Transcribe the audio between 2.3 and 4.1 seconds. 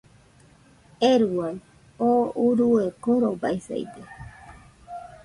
urue korobaisaide